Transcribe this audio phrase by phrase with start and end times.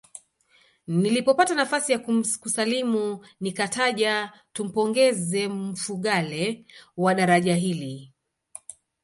[0.87, 1.99] Nilipopata nafasi ya
[2.41, 8.13] kusalimu nikataja tumpongeze Mfugale kwa daraja hili